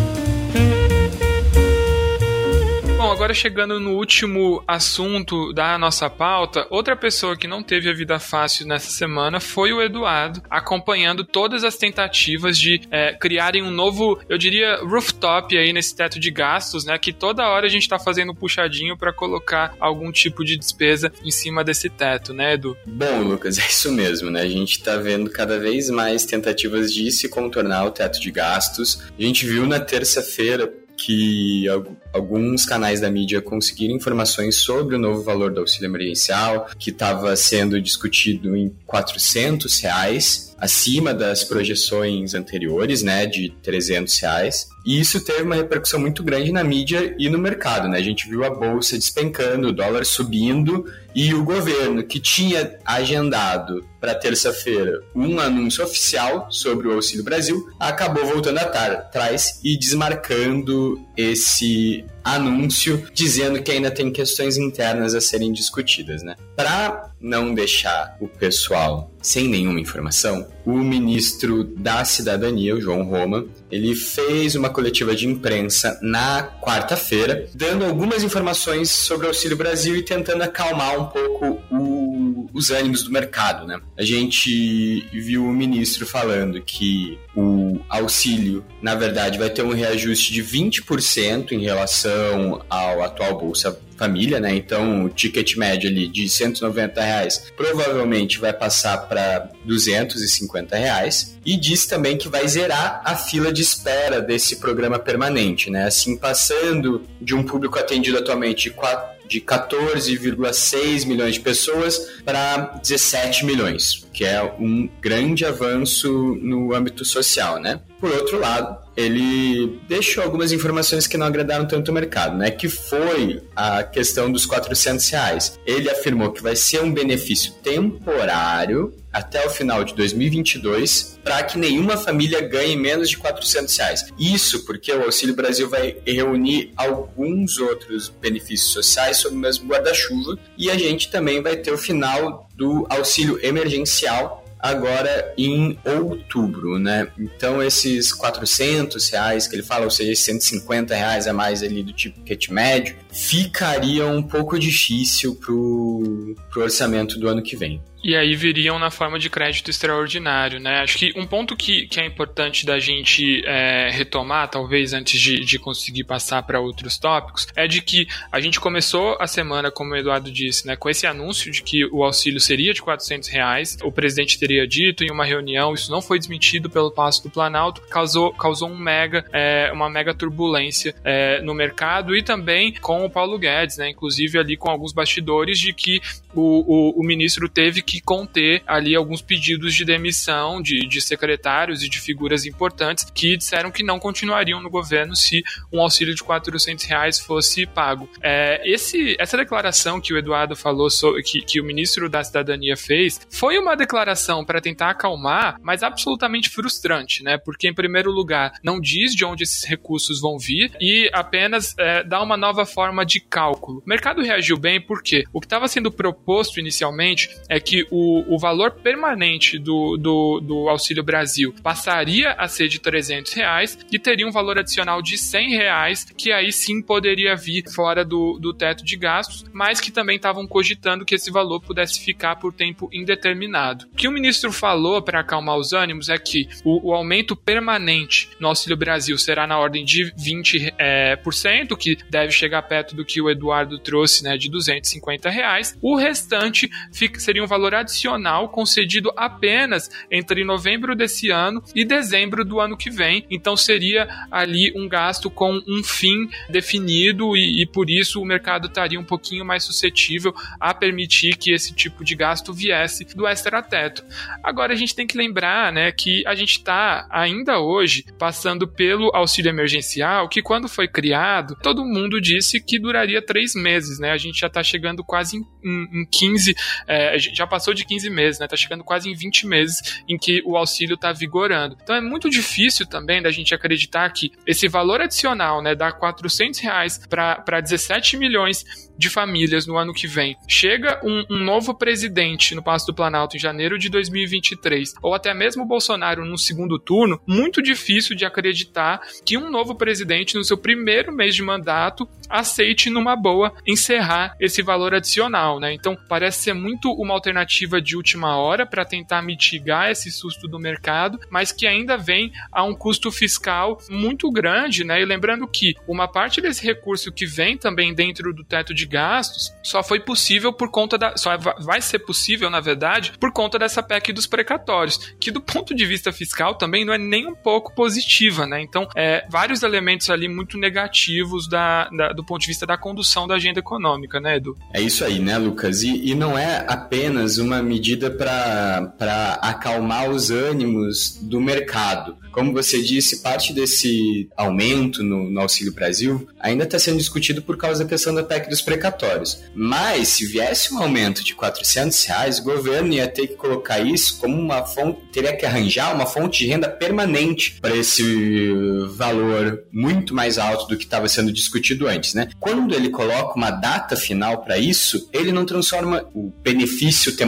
[2.98, 7.94] Bom, agora chegando no último assunto da nossa pauta, outra pessoa que não teve a
[7.94, 13.70] vida fácil nessa semana foi o Eduardo, acompanhando todas as tentativas de é, criarem um
[13.70, 16.98] novo, eu diria, rooftop aí nesse teto de gastos, né?
[16.98, 21.12] Que toda hora a gente está fazendo um puxadinho para colocar algum tipo de despesa
[21.24, 22.76] em cima desse teto, né, Edu?
[22.84, 24.42] Bom, Lucas, é isso mesmo, né?
[24.42, 29.04] A gente está vendo cada vez mais tentativas de se contornar o teto de gastos.
[29.16, 31.66] A gente viu na terça-feira que
[32.12, 37.34] alguns canais da mídia conseguiram informações sobre o novo valor do auxílio emergencial, que estava
[37.36, 44.68] sendo discutido em 400 reais, acima das projeções anteriores, né, de 300 reais.
[44.84, 47.98] E isso teve uma repercussão muito grande na mídia e no mercado, né?
[47.98, 53.84] A gente viu a bolsa despencando, o dólar subindo e o governo, que tinha agendado
[54.00, 62.04] para terça-feira um anúncio oficial sobre o Auxílio Brasil, acabou voltando atrás e desmarcando esse
[62.24, 66.34] anúncio dizendo que ainda tem questões internas a serem discutidas, né?
[66.58, 73.46] Para não deixar o pessoal sem nenhuma informação, o ministro da Cidadania, o João Roma,
[73.70, 79.94] ele fez uma coletiva de imprensa na quarta-feira, dando algumas informações sobre o Auxílio Brasil
[79.94, 83.80] e tentando acalmar um pouco o, os ânimos do mercado, né?
[83.96, 90.32] A gente viu o ministro falando que o auxílio, na verdade, vai ter um reajuste
[90.32, 94.54] de 20% em relação ao atual Bolsa Família, né?
[94.54, 101.36] Então, o ticket médio ali de 190 reais provavelmente vai passar para 250 reais.
[101.44, 105.86] E diz também que vai zerar a fila de espera desse programa permanente, né?
[105.86, 112.80] Assim, passando de um público atendido atualmente de 4 de 14,6 milhões de pessoas para
[112.82, 117.80] 17 milhões, que é um grande avanço no âmbito social, né?
[118.00, 122.50] Por outro lado, ele deixou algumas informações que não agradaram tanto o mercado, né?
[122.50, 125.60] Que foi a questão dos 400 reais.
[125.64, 131.58] Ele afirmou que vai ser um benefício temporário até o final de 2022 para que
[131.58, 134.12] nenhuma família ganhe menos de 400 reais.
[134.18, 140.38] Isso porque o Auxílio Brasil vai reunir alguns outros benefícios sociais sob o mesmo guarda-chuva
[140.56, 147.08] e a gente também vai ter o final do auxílio emergencial agora em outubro, né?
[147.18, 151.92] Então esses 400 reais que ele fala, ou seja, 150 reais a mais ali do
[151.92, 157.80] tipo kit médio, ficaria um pouco difícil pro, pro orçamento do ano que vem.
[158.02, 160.80] E aí viriam na forma de crédito extraordinário, né?
[160.80, 165.44] Acho que um ponto que, que é importante da gente é, retomar, talvez antes de,
[165.44, 169.92] de conseguir passar para outros tópicos, é de que a gente começou a semana, como
[169.92, 173.76] o Eduardo disse, né, com esse anúncio de que o auxílio seria de 400 reais.
[173.82, 177.80] O presidente teria dito em uma reunião, isso não foi desmentido pelo Passo do Planalto,
[177.82, 183.10] causou, causou um mega, é, uma mega turbulência é, no mercado e também com o
[183.10, 183.90] Paulo Guedes, né?
[183.90, 186.00] Inclusive ali com alguns bastidores de que
[186.34, 191.82] o, o, o ministro teve que conter ali alguns pedidos de demissão de, de secretários
[191.82, 196.22] e de figuras importantes que disseram que não continuariam no governo se um auxílio de
[196.22, 198.06] 400 reais fosse pago.
[198.22, 202.76] É, esse, essa declaração que o Eduardo falou, sobre, que, que o ministro da Cidadania
[202.76, 207.38] fez, foi uma declaração para tentar acalmar, mas absolutamente frustrante, né?
[207.38, 212.04] Porque, em primeiro lugar, não diz de onde esses recursos vão vir e apenas é,
[212.04, 213.78] dá uma nova forma de cálculo.
[213.78, 218.38] O mercado reagiu bem porque o que estava sendo proposto inicialmente é que o, o
[218.38, 224.26] valor permanente do, do, do, Auxílio Brasil passaria a ser de 300 reais e teria
[224.26, 228.84] um valor adicional de 100 reais, que aí sim poderia vir fora do, do teto
[228.84, 233.86] de gastos, mas que também estavam cogitando que esse valor pudesse ficar por tempo indeterminado.
[233.92, 238.30] O que o ministro falou para acalmar os ânimos é que o, o, aumento permanente
[238.40, 242.94] no Auxílio Brasil será na ordem de 20%, é, por cento, que deve chegar perto
[242.94, 245.76] do que o Eduardo trouxe, né, de 250 reais.
[245.80, 252.44] O restante fica, seria um valor adicional concedido apenas entre novembro desse ano e dezembro
[252.44, 253.24] do ano que vem.
[253.30, 258.66] Então seria ali um gasto com um fim definido e, e por isso o mercado
[258.68, 264.04] estaria um pouquinho mais suscetível a permitir que esse tipo de gasto viesse do extra-teto.
[264.42, 269.10] Agora a gente tem que lembrar né, que a gente está ainda hoje passando pelo
[269.14, 273.98] auxílio emergencial, que quando foi criado, todo mundo disse que duraria três meses.
[273.98, 274.10] Né?
[274.10, 276.54] A gente já está chegando quase em, em, em 15,
[276.86, 278.46] é, já passou de 15 meses, né?
[278.46, 281.76] Tá chegando quase em 20 meses em que o auxílio está vigorando.
[281.82, 286.60] Então é muito difícil também da gente acreditar que esse valor adicional, né, dá 400
[286.60, 288.64] reais para 17 milhões
[288.98, 290.36] de famílias no ano que vem.
[290.48, 295.32] Chega um, um, novo presidente no Passo do Planalto em janeiro de 2023, ou até
[295.32, 300.42] mesmo o Bolsonaro no segundo turno, muito difícil de acreditar que um novo presidente, no
[300.42, 305.72] seu primeiro mês de mandato, aceite numa boa encerrar esse valor adicional, né?
[305.72, 307.47] Então parece ser muito uma alternativa
[307.82, 312.62] de última hora para tentar mitigar esse susto do mercado, mas que ainda vem a
[312.62, 315.00] um custo fiscal muito grande, né?
[315.00, 319.52] E lembrando que uma parte desse recurso que vem também dentro do teto de gastos
[319.62, 321.16] só foi possível por conta da.
[321.16, 325.74] só vai ser possível, na verdade, por conta dessa PEC dos precatórios, que do ponto
[325.74, 328.60] de vista fiscal também não é nem um pouco positiva, né?
[328.60, 333.26] Então, é, vários elementos ali muito negativos da, da, do ponto de vista da condução
[333.26, 334.56] da agenda econômica, né, Edu?
[334.72, 335.82] É isso aí, né, Lucas?
[335.82, 342.16] E, e não é apenas uma medida para acalmar os ânimos do mercado.
[342.32, 347.56] Como você disse, parte desse aumento no, no Auxílio Brasil ainda está sendo discutido por
[347.56, 349.40] causa da questão da PEC dos precatórios.
[349.54, 354.18] Mas, se viesse um aumento de 400 reais, o governo ia ter que colocar isso
[354.20, 358.52] como uma fonte, teria que arranjar uma fonte de renda permanente para esse
[358.94, 362.28] valor muito mais alto do que estava sendo discutido antes, né?
[362.38, 367.27] Quando ele coloca uma data final para isso, ele não transforma o benefício temporário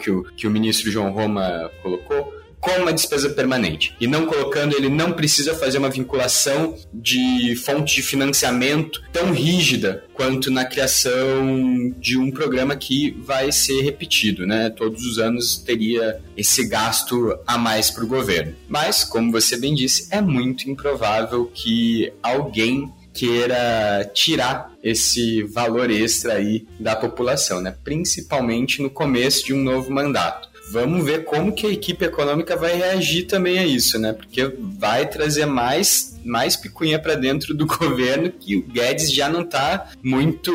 [0.00, 3.94] que o, que o ministro João Roma colocou como uma despesa permanente.
[4.00, 10.04] E não colocando, ele não precisa fazer uma vinculação de fonte de financiamento tão rígida
[10.12, 14.70] quanto na criação de um programa que vai ser repetido, né?
[14.70, 18.54] Todos os anos teria esse gasto a mais para o governo.
[18.68, 26.34] Mas, como você bem disse, é muito improvável que alguém queira tirar esse valor extra
[26.34, 27.74] aí da população, né?
[27.82, 32.76] Principalmente no começo de um novo mandato vamos ver como que a equipe econômica vai
[32.76, 34.12] reagir também a isso, né?
[34.12, 39.42] Porque vai trazer mais, mais picuinha para dentro do governo que o Guedes já não
[39.42, 40.52] está muito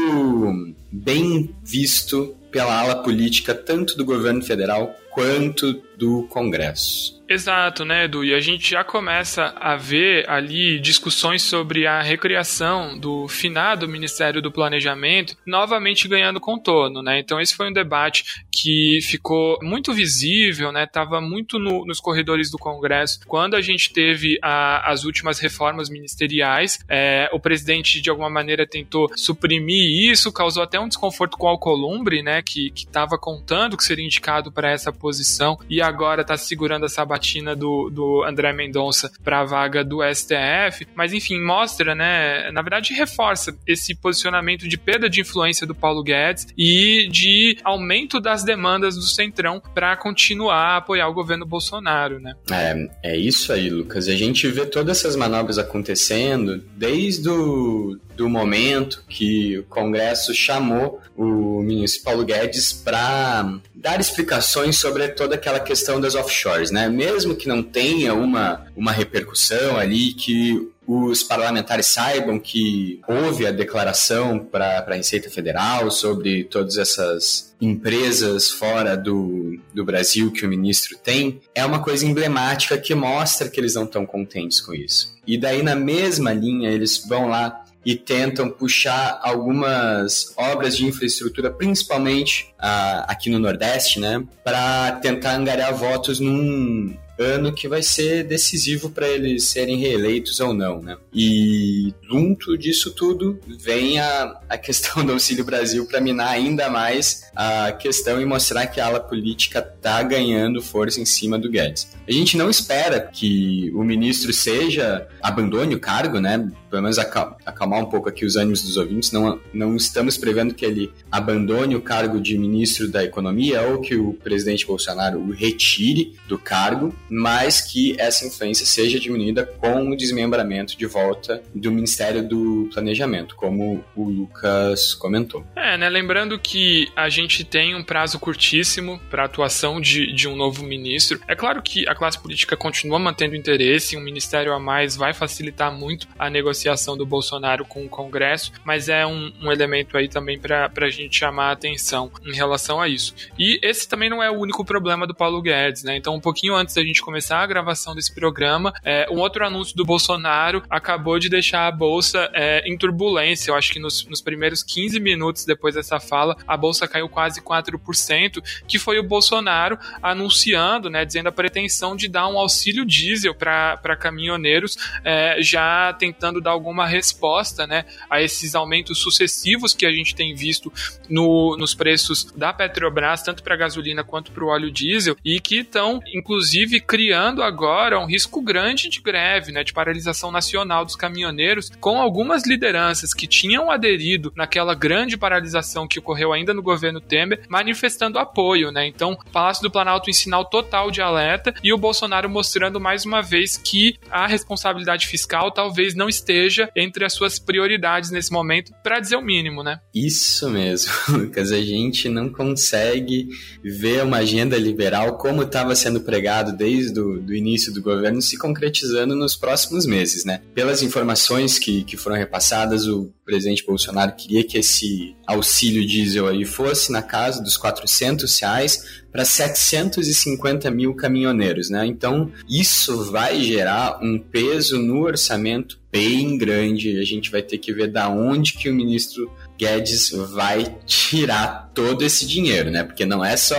[0.91, 7.23] bem visto pela ala política tanto do governo federal quanto do Congresso.
[7.30, 8.23] Exato, né, Edu?
[8.23, 14.41] E a gente já começa a ver ali discussões sobre a recriação do finado Ministério
[14.41, 17.19] do Planejamento novamente ganhando contorno, né?
[17.19, 20.86] Então esse foi um debate que ficou muito visível, né?
[20.86, 25.89] Tava muito no, nos corredores do Congresso quando a gente teve a, as últimas reformas
[25.89, 26.80] ministeriais.
[26.89, 31.49] É, o presidente de alguma maneira tentou suprimir isso, causou até um desconforto com o
[31.49, 32.41] Alcolumbre, né?
[32.41, 37.53] Que estava contando que seria indicado para essa posição e agora está segurando essa batina
[37.53, 40.88] do, do André Mendonça para a vaga do STF.
[40.95, 42.49] Mas enfim, mostra, né?
[42.53, 48.21] Na verdade, reforça esse posicionamento de perda de influência do Paulo Guedes e de aumento
[48.21, 52.34] das demandas do Centrão para continuar a apoiar o governo Bolsonaro, né?
[52.49, 54.07] É, é isso aí, Lucas.
[54.07, 61.01] A gente vê todas essas manobras acontecendo desde o do momento que o Congresso chamou
[61.15, 66.89] o ministro Paulo Guedes para dar explicações sobre toda aquela questão das offshores, né?
[66.89, 73.51] Mesmo que não tenha uma, uma repercussão ali, que os parlamentares saibam que houve a
[73.51, 80.49] declaração para a Receita Federal sobre todas essas empresas fora do, do Brasil que o
[80.49, 85.15] ministro tem, é uma coisa emblemática que mostra que eles não estão contentes com isso.
[85.25, 91.51] E daí, na mesma linha, eles vão lá e tentam puxar algumas obras de infraestrutura,
[91.51, 98.23] principalmente ah, aqui no Nordeste, né, para tentar angariar votos num ano que vai ser
[98.23, 100.97] decisivo para eles serem reeleitos ou não, né?
[101.13, 107.23] E junto disso tudo vem a, a questão do Auxílio Brasil para minar ainda mais
[107.36, 111.88] a questão e mostrar que a ala política tá ganhando força em cima do Guedes.
[112.07, 116.51] A gente não espera que o ministro seja abandone o cargo, né?
[116.74, 119.11] Pelo menos acalmar um pouco aqui os ânimos dos ouvintes.
[119.11, 123.95] Não, não estamos prevendo que ele abandone o cargo de ministro da Economia ou que
[123.95, 129.95] o presidente Bolsonaro o retire do cargo, mas que essa influência seja diminuída com o
[129.95, 135.45] desmembramento de volta do Ministério do Planejamento, como o Lucas comentou.
[135.55, 135.88] É, né?
[135.89, 140.63] Lembrando que a gente tem um prazo curtíssimo para a atuação de, de um novo
[140.63, 141.21] ministro.
[141.28, 145.71] É claro que a classe política continua mantendo interesse, um ministério a mais vai facilitar
[145.71, 146.62] muito a negociação
[146.97, 151.18] do Bolsonaro com o Congresso, mas é um, um elemento aí também para a gente
[151.18, 153.14] chamar a atenção em relação a isso.
[153.38, 155.97] E esse também não é o único problema do Paulo Guedes, né?
[155.97, 159.76] Então, um pouquinho antes da gente começar a gravação desse programa, é, um outro anúncio
[159.76, 163.51] do Bolsonaro acabou de deixar a bolsa é, em turbulência.
[163.51, 167.41] Eu acho que nos, nos primeiros 15 minutos depois dessa fala, a bolsa caiu quase
[167.41, 173.36] 4%, que foi o Bolsonaro anunciando, né, dizendo a pretensão de dar um auxílio diesel
[173.36, 179.91] para caminhoneiros, é, já tentando dar alguma resposta né, a esses aumentos sucessivos que a
[179.91, 180.72] gente tem visto
[181.10, 185.60] no, nos preços da Petrobras, tanto para gasolina quanto para o óleo diesel, e que
[185.60, 191.72] estão, inclusive, criando agora um risco grande de greve, né, de paralisação nacional dos caminhoneiros,
[191.80, 197.41] com algumas lideranças que tinham aderido naquela grande paralisação que ocorreu ainda no governo Temer,
[197.49, 198.88] manifestando apoio, né?
[198.88, 203.22] Então, Palácio do Planalto em sinal total de alerta e o Bolsonaro mostrando mais uma
[203.22, 206.42] vez que a responsabilidade fiscal talvez não esteja
[206.75, 209.79] entre as suas prioridades nesse momento, para dizer o mínimo, né?
[209.93, 211.51] Isso mesmo, Lucas.
[211.51, 213.29] A gente não consegue
[213.63, 218.21] ver uma agenda liberal como estava sendo pregado desde desde o do início do governo
[218.21, 220.41] se concretizando nos próximos meses, né?
[220.53, 226.45] Pelas informações que, que foram repassadas, o presidente Bolsonaro queria que esse auxílio diesel aí
[226.45, 231.86] fosse na casa dos 400 reais para 750 mil caminhoneiros, né?
[231.86, 236.97] Então, isso vai gerar um peso no orçamento bem grande.
[236.97, 242.04] A gente vai ter que ver da onde que o ministro Guedes vai tirar todo
[242.04, 242.84] esse dinheiro, né?
[242.84, 243.58] Porque não é só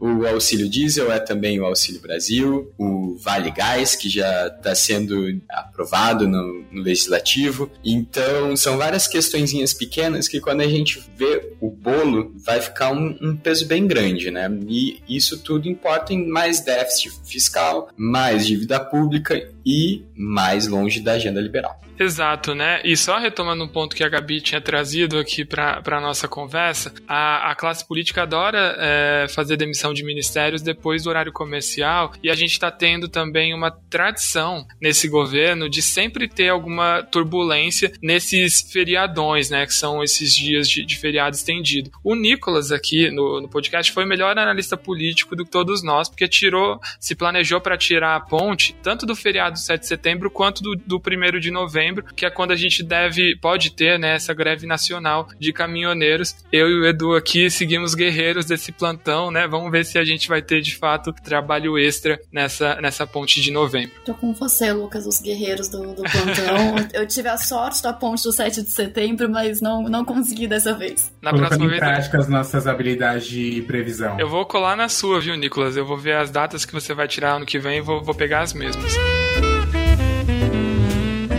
[0.00, 5.40] o, auxílio diesel, é também o auxílio Brasil, o Vale Gás, que já está sendo
[5.48, 7.70] aprovado no, no, legislativo.
[7.84, 13.16] Então, são várias questõezinhas pequenas que quando a gente vê o bolo, vai ficar um,
[13.20, 14.50] um peso bem grande, né?
[14.68, 21.12] E isso tudo importa em mais déficit fiscal, mais dívida pública e mais longe da
[21.12, 21.80] agenda liberal.
[21.98, 22.80] Exato, né?
[22.84, 26.92] E só retomando um ponto que a Gabi tinha trazido aqui para a nossa conversa,
[27.06, 32.30] a, a classe política adora é, fazer demissão de ministérios depois do horário comercial e
[32.30, 38.62] a gente está tendo também uma tradição nesse governo de sempre ter alguma turbulência nesses
[38.62, 39.66] feriadões, né?
[39.66, 41.90] Que são esses dias de, de feriado estendido.
[42.02, 46.08] O Nicolas aqui no, no podcast foi o melhor analista político do que todos nós,
[46.08, 50.30] porque tirou, se planejou para tirar a ponte tanto do feriado feriado 7 de setembro,
[50.30, 54.16] quanto do, do 1 de novembro, que é quando a gente deve, pode ter, né,
[54.16, 56.34] essa greve nacional de caminhoneiros.
[56.50, 59.46] Eu e o Edu aqui seguimos guerreiros desse plantão, né?
[59.46, 63.50] Vamos ver se a gente vai ter de fato trabalho extra nessa, nessa ponte de
[63.50, 63.92] novembro.
[64.04, 66.88] Tô com você, Lucas, os guerreiros do, do plantão.
[66.92, 70.74] eu tive a sorte da ponte do 7 de setembro, mas não, não consegui dessa
[70.74, 71.12] vez.
[71.20, 71.80] Na Colocando próxima em vez.
[71.80, 74.18] prática as nossas habilidades de previsão.
[74.18, 75.76] Eu vou colar na sua, viu, Nicolas?
[75.76, 78.14] Eu vou ver as datas que você vai tirar ano que vem e vou, vou
[78.14, 78.92] pegar as mesmas.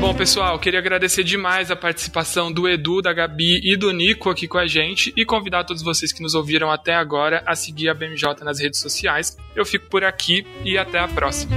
[0.03, 4.49] Bom, pessoal, queria agradecer demais a participação do Edu, da Gabi e do Nico aqui
[4.49, 7.93] com a gente e convidar todos vocês que nos ouviram até agora a seguir a
[7.93, 9.37] BMJ nas redes sociais.
[9.55, 11.55] Eu fico por aqui e até a próxima.